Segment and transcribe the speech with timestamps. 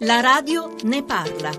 [0.00, 1.50] La radio ne parla.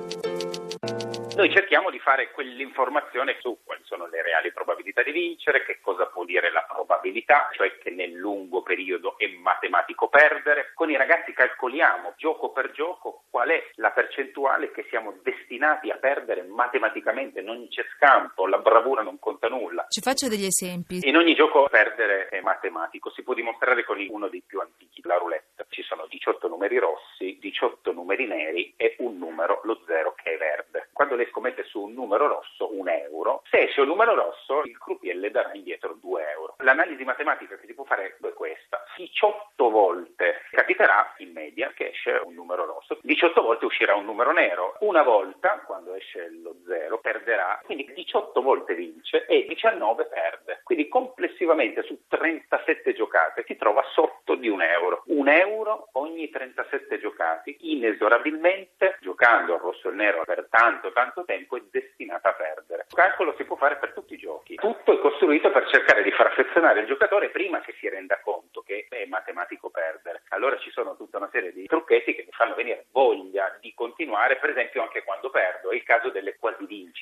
[1.36, 6.06] Noi cerchiamo di fare quell'informazione su quali sono le reali probabilità di vincere, che cosa
[6.06, 10.72] può dire la probabilità, cioè che nel lungo periodo è matematico perdere.
[10.74, 15.98] Con i ragazzi calcoliamo gioco per gioco qual è la percentuale che siamo destinati a
[15.98, 19.88] perdere matematicamente, non c'è scampo, la bravura non conta nulla.
[19.90, 21.00] Ci faccio degli esempi.
[21.04, 25.18] In ogni gioco perdere è matematico, si può dimostrare con uno dei più antichi, la
[25.18, 25.66] roulette.
[25.70, 30.38] Ci sono 18 numeri rossi, 18 numeri neri e un numero, lo zero, che è
[30.38, 30.88] verde.
[30.94, 34.78] Quando lei scommette su un numero rosso, un euro, se esce un numero rosso, il
[34.78, 36.56] croupier le darà indietro 2 euro.
[36.60, 38.86] L'analisi matematica che si può fare è questa.
[38.96, 44.32] 18 volte capiterà in media che esce un numero rosso, 18 volte uscirà un numero
[44.32, 44.78] nero.
[44.80, 50.62] Una volta, quando esce lo zero, perderà, quindi 18 volte vince e 19 perde.
[50.64, 50.88] Quindi
[51.36, 55.04] complessivamente su 37 giocate si trova sotto di un euro.
[55.08, 61.26] Un euro ogni 37 giocati, inesorabilmente, giocando al rosso e al nero per tanto tanto
[61.26, 62.86] tempo, è destinata a perdere.
[62.88, 64.56] Il calcolo si può fare per tutti i giochi.
[64.56, 68.62] Tutto è costruito per cercare di far affezionare il giocatore prima che si renda conto
[68.62, 70.24] che è matematico perdere.
[70.30, 74.38] Allora ci sono tutta una serie di trucchetti che mi fanno venire voglia di continuare,
[74.38, 75.72] per esempio anche quando perdo.
[75.72, 76.95] È il caso delle quasi vincite.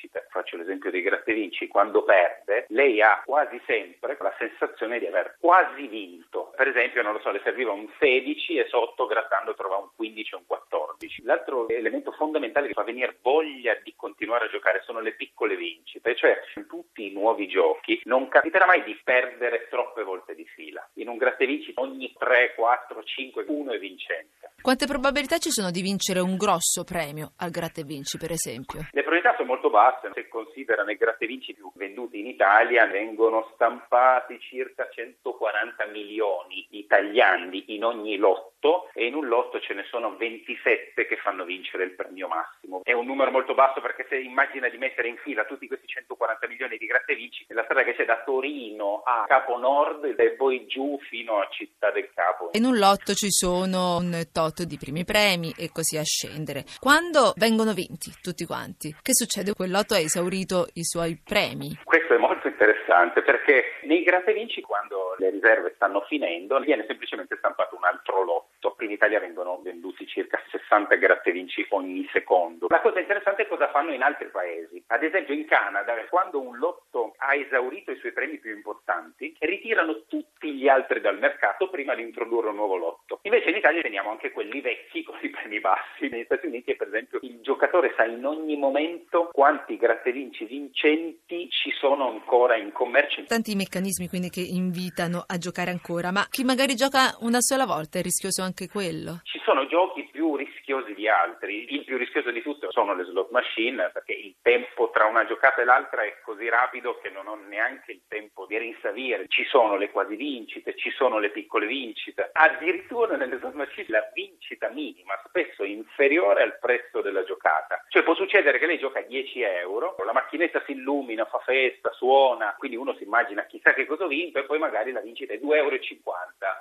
[0.74, 1.68] Faccio l'esempio dei Grattevinci.
[1.68, 6.52] Quando perde, lei ha quasi sempre la sensazione di aver quasi vinto.
[6.56, 10.34] Per esempio, non lo so, le serviva un 16 e sotto grattando trova un 15
[10.34, 11.22] o un 14.
[11.24, 16.16] L'altro elemento fondamentale che fa venire voglia di continuare a giocare sono le piccole vincite,
[16.16, 20.86] cioè in tutti i nuovi giochi non capiterà mai di perdere troppe volte di fila.
[20.94, 24.52] In un Grattevinci ogni 3, 4, 5, 1 è vincente.
[24.64, 28.80] Quante probabilità ci sono di vincere un grosso premio al Gratta e Vinci, per esempio?
[28.92, 30.26] Le probabilità sono molto basse, se
[30.64, 37.84] considerano i Grattevinci più venduti in Italia, vengono stampati circa 140 milioni di tagliandi in
[37.84, 38.53] ogni lotto
[38.94, 42.80] e in un lotto ce ne sono 27 che fanno vincere il premio massimo.
[42.82, 46.48] È un numero molto basso perché se immagina di mettere in fila tutti questi 140
[46.48, 50.30] milioni di Gratta e Vinci, la strada che c'è da Torino a Capo Nord e
[50.30, 52.50] poi giù fino a Città del Capo.
[52.52, 56.64] In un lotto ci sono un tot di primi premi e così a scendere.
[56.80, 59.52] Quando vengono vinti tutti quanti, che succede?
[59.52, 61.78] Quel lotto ha esaurito i suoi premi.
[61.84, 66.84] Questo è molto interessante perché nei Gratta e Vinci quando le riserve stanno finendo viene
[66.86, 68.53] semplicemente stampato un altro lotto.
[68.84, 72.66] In Italia vengono venduti circa 60 Gratta e Vinci ogni secondo.
[72.68, 74.82] La cosa interessante è cosa fanno in altri paesi.
[74.88, 80.04] Ad esempio in Canada, quando un lotto ha esaurito i suoi premi più importanti, ritirano
[80.06, 83.03] tutti gli altri dal mercato prima di introdurre un nuovo lotto.
[83.26, 86.10] Invece in Italia teniamo anche quelli vecchi con i premi bassi.
[86.10, 90.44] Negli Stati Uniti, per esempio, il giocatore sa in ogni momento quanti Gratta e Vinci
[90.44, 93.24] vincenti ci sono ancora in commercio.
[93.24, 97.98] Tanti meccanismi quindi che invitano a giocare ancora, ma chi magari gioca una sola volta
[97.98, 99.20] è rischioso anche quello.
[99.22, 101.72] Ci sono giochi più rischiosi di altri.
[101.72, 105.62] Il più rischioso di tutto sono le slot machine perché il tempo tra una giocata
[105.62, 109.26] e l'altra è così rapido che non ho neanche il tempo di rinsavire.
[109.28, 112.30] Ci sono le quasi vincite, ci sono le piccole vincite.
[112.32, 117.84] Addirittura nelle slot machine la vincita minima spesso inferiore al prezzo della giocata.
[117.88, 121.92] Cioè può succedere che lei gioca a 10 euro, la macchinetta si illumina, fa festa,
[121.92, 125.32] suona, quindi uno si immagina chissà che cosa ho vinto e poi magari la vincita
[125.32, 125.78] è 2,50 euro.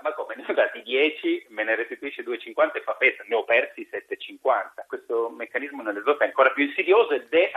[0.02, 3.44] Ma come ne ho dati 10, me ne restituisce 2,50 e fa festa, ne ho
[3.44, 4.86] persi 7,50.
[4.88, 7.52] Questo meccanismo nelle slot è ancora più insidioso ed è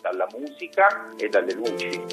[0.00, 2.04] dalla musica e dalle luci.